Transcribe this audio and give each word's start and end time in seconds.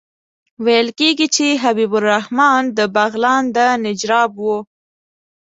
ویل 0.65 0.87
کېږي 0.99 1.27
چې 1.35 1.47
حبیب 1.63 1.91
الرحمن 1.99 2.61
د 2.77 2.79
بغلان 2.95 3.43
د 3.55 3.57
نجراب 3.85 4.31
وو. 4.43 4.57